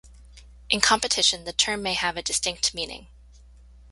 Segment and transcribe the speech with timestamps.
[0.71, 3.05] In competition, the term may have a distinct meaning.